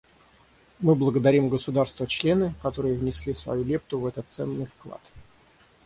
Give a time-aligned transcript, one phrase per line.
[0.79, 4.99] Мы благодарим государства-члены, которые внесли свою лепту в этот ценный вклад.